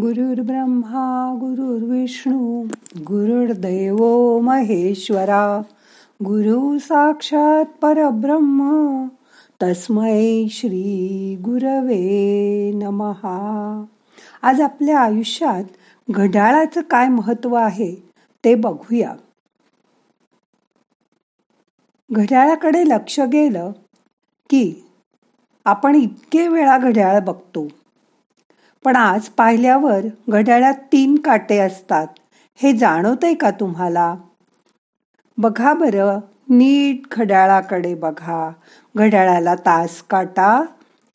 गुरुर् 0.00 0.40
ब्रह्मा 0.40 1.36
गुरुर्विष्णू 1.40 2.62
गुरुर्दैव 2.98 3.96
महेश्वरा 4.40 5.62
गुरु 6.24 6.78
साक्षात 6.78 7.64
परब्रह्म 7.64 8.58
तस्मै 9.62 10.46
श्री 10.50 11.36
गुरवे 11.40 12.72
नमहा 12.74 13.84
आज 14.42 14.60
आपल्या 14.60 15.00
आयुष्यात 15.00 15.64
घड्याळाचं 16.10 16.80
काय 16.80 17.08
महत्त्व 17.08 17.54
आहे 17.54 17.94
ते 18.44 18.54
बघूया. 18.54 19.14
घड्याळाकडे 22.12 22.88
लक्ष 22.88 23.20
गेलं 23.20 23.70
की 24.50 24.84
आपण 25.64 25.94
इतके 25.94 26.48
वेळा 26.48 26.78
घड्याळ 26.78 27.20
बघतो. 27.20 27.68
पण 28.86 28.96
आज 28.96 29.28
पाहिल्यावर 29.28 30.00
घड्याळात 30.28 30.74
तीन 30.74 31.18
काटे 31.18 31.58
असतात. 31.58 32.06
हे 32.56 32.72
जाणवतंय 32.72 33.34
का 33.34 33.50
तुम्हाला? 33.50 34.16
बघा 35.38 35.72
बरं 35.72 36.18
नीट 36.48 37.00
घड्याळाकडे 37.12 37.94
बघा. 37.94 38.52
घड्याळाला 38.96 39.54
तास 39.54 40.02
काटा 40.02 40.62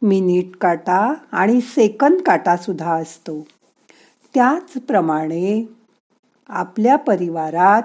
मिनिट 0.01 0.55
काटा 0.55 1.13
आणि 1.31 1.61
सेकंद 1.61 2.21
काटा 2.21 2.57
सुद्धा 2.57 2.93
असतो. 2.93 3.47
त्याचप्रमाणे 4.33 5.69
आपल्या 6.49 6.95
परिवारात 6.95 7.83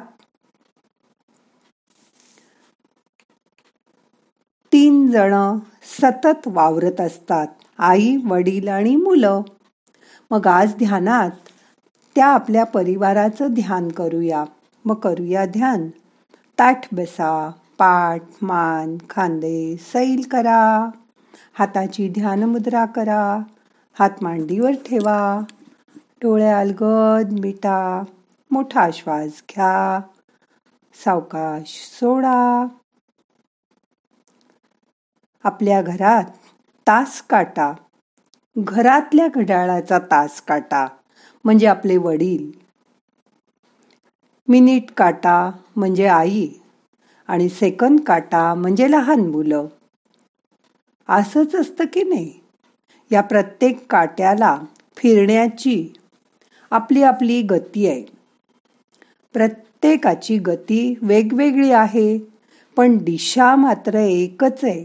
तीन 4.72 5.06
जण 5.06 5.58
सतत 6.02 6.40
वावरत 6.46 7.00
असतात. 7.00 7.46
आई 7.78 8.16
वडील 8.16 8.68
आणि 8.68 8.96
मुलं. 8.96 9.42
मग 10.30 10.46
आज 10.46 10.74
ध्यानात 10.74 11.30
त्या 12.14 12.26
आपल्या 12.26 12.64
परिवाराचं 12.64 13.46
ध्यान 13.50 13.88
करूया. 13.88 14.44
मग 14.84 14.94
करूया 14.94 15.46
ध्यान. 15.46 15.88
ताठ 16.58 16.94
बसा 16.94 17.52
पाठ 17.78 18.22
मान 18.42 18.96
खांदे 19.10 19.76
सैल 19.76 20.28
करा. 20.30 20.90
हाताची 21.58 22.08
ध्यान 22.08 22.42
मुद्रा 22.42 22.84
करा. 22.84 23.38
हात 23.98 24.10
मांडीवर 24.22 24.70
ठेवा. 24.70 25.40
डोळ्याल 25.96 26.68
अलगद 26.68 27.40
मिटा. 27.40 28.04
मोठा 28.50 28.90
श्वास 28.92 29.42
घ्या. 29.50 30.00
सावकाश 31.04 31.90
सोडा. 32.00 32.66
आपल्या 35.44 35.82
घरात 35.82 36.24
तास 36.86 37.22
काटा. 37.22 37.72
घरातल्या 38.58 39.28
घड्याळाचा 39.28 39.98
तास 39.98 40.40
काटा 40.40 40.86
म्हणजे 41.44 41.66
आपले 41.66 41.96
वडील. 41.96 42.50
मिनिट 44.48 44.90
काटा 44.96 45.50
म्हणजे 45.76 46.06
आई 46.06 46.48
आणि 47.28 47.48
सेकंद 47.48 48.00
काटा 48.00 48.54
म्हणजे 48.54 48.90
लहान 48.90 49.20
मुलं. 49.20 49.66
असंच 51.08 51.54
असतं 51.54 51.84
की 51.84 52.02
नाही? 52.02 52.32
या 53.12 53.20
प्रत्येक 53.20 53.86
काट्याला 53.90 54.58
फिरण्याची 54.96 55.92
आपली 56.70 57.02
आपली 57.02 57.42
गती 57.42 57.86
आहे. 57.86 58.04
प्रत्येकाची 59.32 60.38
गती 60.38 60.94
वेगवेगळी 61.02 61.72
आहे 61.72 62.18
पण 62.76 62.96
दिशा 62.98 63.56
मात्र 63.56 63.94
एकच 63.94 64.64
आहे. 64.64 64.84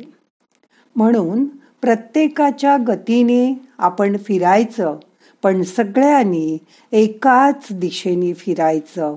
म्हणून 0.95 1.45
प्रत्येकाच्या 1.81 2.77
गतीने 2.87 3.53
आपण 3.77 4.17
फिरायचं 4.17 4.97
पण 5.43 5.63
सगळ्यांनी 5.63 6.57
एकाच 6.91 7.67
दिशेने 7.71 8.33
फिरायचं. 8.33 9.15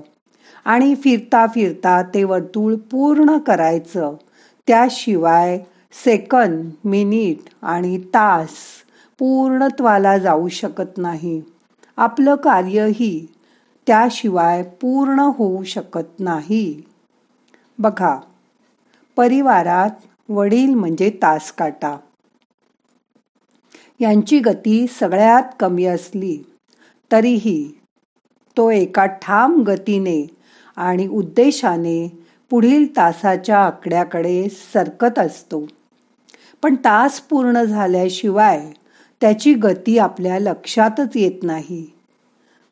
आणि 0.65 0.95
फिरता 0.95 1.47
फिरता 1.47 2.01
ते 2.01 2.23
वर्तुळ 2.23 2.75
पूर्ण 2.75 3.37
करायचं. 3.37 4.15
त्याशिवाय 4.67 5.59
सेकंद 6.05 6.71
मिनिट 6.83 7.49
आणि 7.61 7.97
तास 7.97 8.49
पूर्णत्वाला 9.19 10.17
जाऊ 10.17 10.47
शकत 10.47 10.97
नाही. 10.97 11.41
आपलं 11.97 12.35
कार्यही 12.35 13.27
त्याशिवाय 13.87 14.63
पूर्ण 14.63 15.19
होऊ 15.19 15.63
शकत 15.63 16.19
नाही. 16.19 16.81
बघा 17.79 18.19
परिवारात 19.17 19.89
वडील 20.29 20.73
म्हणजे 20.73 21.09
तास 21.09 21.51
काटा. 21.51 21.97
यांची 23.99 24.39
गती 24.39 24.87
सगळ्यात 24.87 25.43
कमी 25.59 25.85
असली. 25.85 26.37
तरीही 27.11 27.79
तो 28.57 28.71
एका 28.71 29.05
ठाम 29.05 29.61
गतीने 29.61 30.27
आणि 30.75 31.07
उद्देशाने 31.07 32.25
पुढील 32.49 32.97
तासाच्या 32.97 33.59
आकड्याकडे 33.59 34.49
सरकत 34.49 35.19
असतो. 35.19 35.65
पण 36.63 36.75
तास 36.75 37.19
पूर्ण 37.19 37.63
झाल्याशिवाय 37.63 38.71
त्याची 39.21 39.53
गती 39.53 39.97
आपल्या 39.97 40.39
लक्षातच 40.39 41.09
येत 41.15 41.43
नाही. 41.43 41.85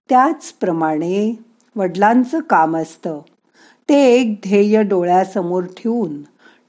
त्याचप्रमाणे 0.10 1.44
वडिलांचं 1.76 2.40
काम 2.40 2.78
असतं. 2.78 3.20
ते 3.90 4.14
एक 4.14 4.34
ध्येय 4.34 4.84
डोळ्यासमोर 4.84 5.64
ठेवून 5.64 6.22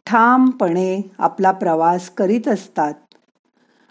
ठामपणे 0.07 1.11
आपला 1.19 1.51
प्रवास 1.51 2.11
करीत 2.11 2.49
असतात. 2.49 2.95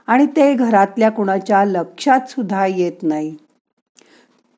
आणि 0.08 0.25
ते 0.25 0.53
घरातल्या 0.53 1.09
कुणाच्या 1.12 1.64
लक्षात 1.66 2.30
सुद्धा 2.30 2.66
येत 2.66 3.03
नाही. 3.03 3.36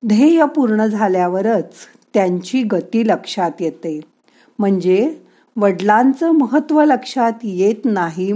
ध्येय 0.03 0.45
पूर्ण 0.45 0.85
झाल्यावरच 0.85 1.73
त्यांची 2.13 2.61
गती 2.63 3.07
लक्षात 3.07 3.61
येते. 3.61 3.99
म्हणजे 4.59 5.15
वडिलांचं 5.57 6.31
महत्त्व 6.31 6.83
लक्षात 6.83 7.33
येत 7.43 7.85
नाही 7.85 8.31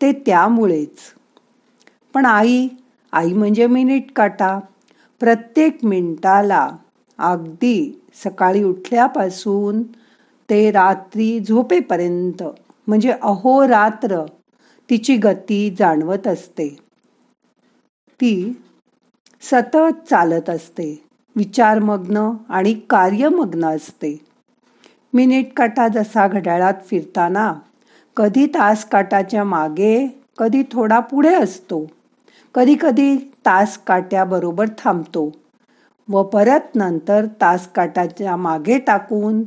ते 0.00 0.12
त्यामुळेच. 0.26 0.98
पण 2.14 2.26
आई 2.26 2.68
आई 3.12 3.32
म्हणजे 3.32 3.66
मिनिट 3.66 4.10
काटा. 4.16 4.58
प्रत्येक 5.20 5.84
मिनिटाला 5.84 6.68
अगदी 7.18 7.92
सकाळी 8.24 8.62
उठल्यापासून 8.64 9.82
ते 10.48 10.70
रात्री 10.70 11.38
झोपेपर्यंत 11.40 12.42
म्हणजे 12.88 13.12
अहोरात्र 13.12 14.24
तिची 14.90 15.16
गती 15.16 15.74
जाणवत 15.78 16.26
असते. 16.26 16.76
ती 18.12 18.62
सतत 19.42 20.08
चालत 20.10 20.50
असते. 20.50 21.04
विचारमग्न 21.36 22.30
आणि 22.48 22.74
कार्यमग्न 22.90 23.64
असते. 23.64 24.20
मिनिट 25.12 25.52
काटा 25.56 25.88
जसा 25.88 26.28
घड्याळात 26.28 26.74
फिरताना 26.86 27.54
कधी 28.16 28.46
तास 28.46 28.84
काटाच्या 28.84 29.44
मागे 29.44 30.20
कधी 30.38 30.62
थोडा 30.72 31.00
पुढे 31.00 31.34
असतो. 31.34 31.86
कधी 32.54 32.76
कधी 32.80 33.16
तास 33.16 33.78
काट्याबरोबर 33.78 34.66
थांबतो. 34.78 35.32
व 36.08 36.22
परत 36.22 36.76
नंतर 36.76 37.26
तास 37.26 37.68
काटाच्या 37.72 38.36
मागे 38.36 38.78
टाकून 38.78 39.42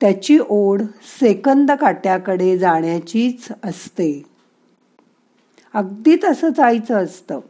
त्याची 0.00 0.38
ओढ 0.48 0.82
सेकंद 1.20 1.70
काट्याकडे 1.70 2.58
जाण्याचीच 2.58 3.48
असते. 3.64 4.22
अगदी 5.74 6.16
तसं 6.24 6.48
जायचं 6.48 7.04
असतं. 7.04 7.40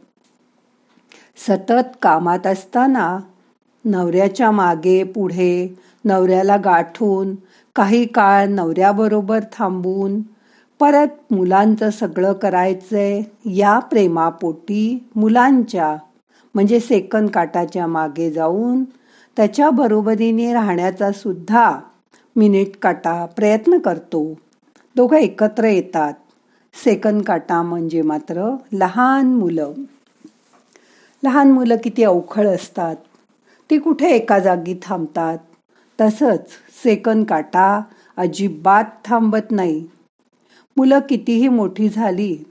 सतत 1.47 1.91
कामात 2.01 2.47
असताना 2.47 3.19
नवऱ्याच्या 3.85 4.51
मागे 4.51 5.03
पुढे 5.03 5.75
नवऱ्याला 6.05 6.57
गाठून 6.57 7.35
काही 7.75 8.05
काळ 8.05 8.47
नवऱ्याबरोबर 8.47 9.39
थांबून 9.53 10.21
परत 10.79 11.33
मुलांचं 11.33 11.89
सगळं 11.89 12.33
करायचंय 12.33 13.21
या 13.45 13.79
प्रेमापोटी 13.79 15.07
मुलांच्या 15.15 15.95
म्हणजे 16.55 16.79
सेकंद 16.79 17.29
काटाच्या 17.29 17.87
मागे 17.87 18.31
जाऊन 18.31 18.83
त्याच्या 19.37 19.69
बरोबरीने 19.69 20.53
राहण्याचा 20.53 21.11
सुद्धा 21.11 21.79
मिनिट 22.35 22.75
काटा 22.81 23.25
प्रयत्न 23.25 23.77
करतो. 23.77 24.23
दोघं 24.95 25.17
एकत्र 25.17 25.65
येतात. 25.65 26.13
सेकंद 26.75 27.23
काटा 27.23 27.61
म्हणजे 27.61 28.01
मात्र 28.01 28.55
लहान 28.73 29.33
मुलं. 29.33 29.73
लहान 31.23 31.51
मुलं 31.51 31.75
किती 31.83 32.03
अवखळ 32.03 32.47
असतात. 32.47 32.95
ती 33.69 33.77
कुठे 33.77 34.09
एका 34.09 34.39
जागी 34.39 34.75
थांबतात. 34.81 35.37
तसंच 36.01 36.47
सेकंद 36.83 37.25
काटा 37.25 37.81
अजिबात 38.17 38.83
थांबत 39.05 39.51
नाही. 39.51 39.85
मुलं 40.77 40.99
कितीही 40.99 41.47
मोठी 41.47 41.89
झाली 41.89 42.43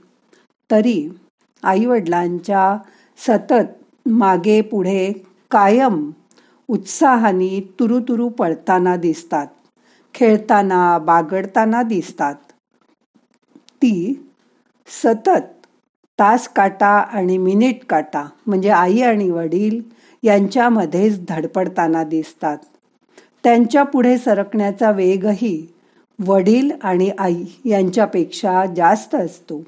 तरी 0.71 1.09
आईवडिलांच्या 1.63 2.79
सतत 3.19 4.09
मागे 4.09 4.61
पुढे 4.61 5.13
कायम 5.51 6.11
उत्साहाने 6.69 7.61
तुरुतुरु 7.81 8.29
पळताना 8.29 8.97
दिसतात. 8.97 9.47
खेळताना 10.15 10.99
बागडताना 10.99 11.83
दिसतात. 11.83 12.35
ती 13.83 14.15
सतत 14.89 15.47
तास 16.19 16.47
काटा 16.49 16.89
आणि 16.89 17.37
मिनिट 17.39 17.85
काटा 17.89 18.25
म्हणजे 18.47 18.69
आई 18.71 19.01
आणि 19.03 19.31
वडील 19.31 19.81
यांच्यामध्येच 20.23 21.21
धडपडताना 21.29 22.03
दिसतात. 22.05 22.59
त्यांच्या 23.45 23.83
पुढे 23.83 24.17
सरकण्याचा 24.19 24.91
वेगही 24.91 25.67
वडील 26.19 26.71
आणि 26.83 27.11
आई 27.19 27.45
यांच्यापेक्षा 27.65 28.65
जास्त 28.77 29.15
असतो. 29.15 29.63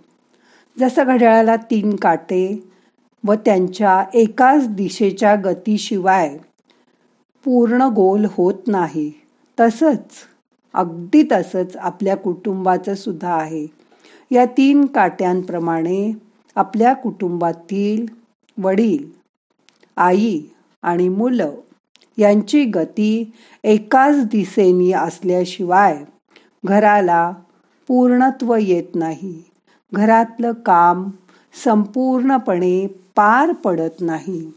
जसं 0.76 1.04
घड्याळाला 1.06 1.56
तीन 1.70 1.94
काटे 1.96 2.44
व 3.24 3.34
त्यांच्या 3.34 4.02
एकाच 4.14 4.68
दिशेच्या 4.68 5.34
गतीशिवाय 5.44 6.36
पूर्ण 7.44 7.82
गोल 7.94 8.26
होत 8.30 8.68
नाही 8.68 9.10
तसंच 9.58 10.24
अगदी 10.74 11.22
तसंच 11.32 11.76
आपल्या 11.76 12.16
कुटुंबाचं 12.16 12.94
सुद्धा 12.94 13.32
आहे. 13.34 13.66
या 14.32 14.44
तीन 14.44 14.86
काट्यांप्रमाणे 14.86 16.12
आपल्या 16.56 16.92
कुटुंबातील 16.94 18.06
वडील 18.58 19.10
आई 19.96 20.40
आणि 20.82 21.08
मुलं 21.08 21.54
यांची 22.18 22.64
गती 22.64 23.32
एकाच 23.64 24.26
दिशेनी 24.26 24.92
असल्याशिवाय 24.92 26.04
घराला 26.64 27.32
पूर्णत्व 27.88 28.56
येत 28.56 28.94
नाही. 28.94 29.42
घरातलं 29.94 30.52
काम 30.52 31.10
संपूर्णपणे 31.64 32.86
पार 33.16 33.52
पडत 33.52 34.00
नाही. 34.00 34.52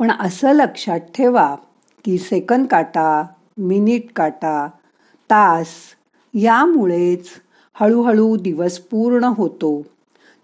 पण 0.00 0.10
असं 0.10 0.52
लक्षात 0.52 1.00
ठेवा 1.00 1.56
की 2.04 2.18
सेकंद 2.18 2.66
काटा 2.66 3.24
मिनिट 3.58 4.12
काटा 4.16 4.66
तास 5.30 5.68
यामुळेच 6.34 7.28
हळूहळू 7.74 8.36
दिवस 8.36 8.78
पूर्ण 8.78 9.24
होतो. 9.24 9.82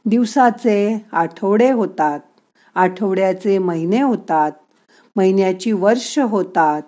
दिवसाचे 0.07 1.07
आठवडे 1.13 1.71
होतात. 1.71 2.21
आठवड्याचे 2.75 3.59
महिने 3.59 4.03
होतात. 4.03 4.53
महिन्याची 5.17 5.73
वर्ष 5.73 6.19
होतात. 6.19 6.83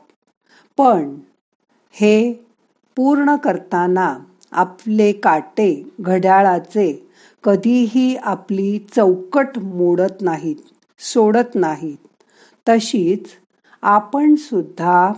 पण 0.76 1.14
हे 1.90 2.32
पूर्ण 2.96 3.36
करताना 3.36 4.18
आपले 4.52 5.12
काटे 5.12 5.90
घड्याळाचे 6.00 7.08
कधीही 7.44 8.16
आपली 8.16 8.86
चौकट 8.96 9.58
मोडत 9.58 10.20
नाहीत 10.20 10.56
सोडत 11.00 11.54
नाहीत. 11.54 11.96
तशीच 12.68 13.28
आपण 13.82 14.34
सुद्धा 14.34 15.12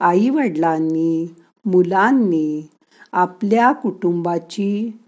आई 0.00 0.28
वडिलांनी 0.28 1.34
मुलांनी 1.64 2.68
आपल्या 3.12 3.72
कुटुंबाची 3.72 4.98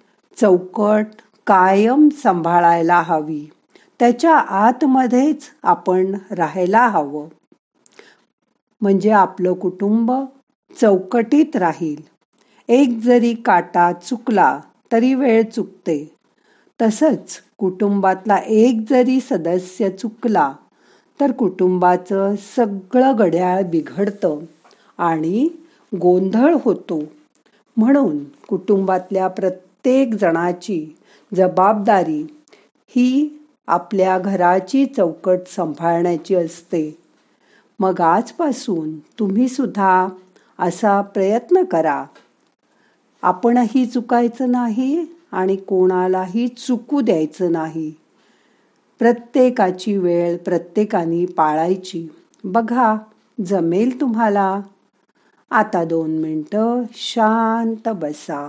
चौकट 0.41 1.07
कायम 1.47 2.09
सांभाळायला 2.09 3.01
हवी. 3.01 3.51
त्याच्या 3.99 4.37
आतमध्येच 4.37 5.43
आपण 5.63 6.17
राहायला 6.31 6.89
हवं. 6.89 7.29
म्हणजे 8.81 9.11
आपलं 9.11 9.53
कुटुंब 9.53 10.13
चौकटीत 10.81 11.57
राहील. 11.57 12.03
एक 12.69 12.99
जरी 12.99 13.35
काटा 13.35 13.93
चुकला 13.93 14.61
तरी 14.93 15.15
वेळ 15.15 15.43
चुकते. 15.43 16.15
तसंच 16.83 17.43
कुटुंबातला 17.59 18.37
एक 18.37 18.85
जरी 18.91 19.21
सदस्य 19.21 19.91
चुकला 19.91 20.53
तर 21.21 21.33
कुटुंबाचं 21.33 22.35
सगळं 22.57 23.17
घड्याळ 23.17 23.63
बिघडतं 23.63 24.39
आणि 24.99 25.49
गोंधळ 26.01 26.57
होतो. 26.65 27.03
म्हणून 27.81 28.25
कुटुंबातल्या 28.49 29.29
प्रत्येक 29.29 30.15
जणाची 30.15 30.97
जबाबदारी 31.35 32.23
ही 32.89 33.39
आपल्या 33.67 34.19
घराची 34.19 34.87
चौकट 34.87 35.39
सांभाळण्याची 35.47 36.35
असते. 36.35 36.99
मग 37.81 38.01
आजपासून 38.01 38.99
तुम्ही 38.99 39.49
सुद्धा 39.49 40.09
असा 40.59 41.01
प्रयत्न 41.01 41.65
करा. 41.65 42.05
आपणही 43.23 43.87
चुकायचं 43.87 44.51
नाही 44.51 45.07
आणि 45.33 45.57
कोणालाही 45.57 46.49
चुकू 46.49 47.01
द्यायचं 47.01 47.53
नाही. 47.53 47.93
प्रत्येकाची 48.99 49.97
वेळ 49.97 50.37
प्रत्येकाने 50.37 51.27
पाळायची. 51.27 52.09
बघा 52.45 52.97
जमेल 53.47 54.01
तुम्हाला. 54.01 54.61
आता 55.53 55.85
दोन 55.85 56.11
मिनटं 56.11 56.83
शांत 56.95 57.89
बसा. 57.89 58.49